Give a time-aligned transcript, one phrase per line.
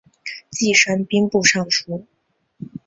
[0.49, 2.07] 继升兵部尚书。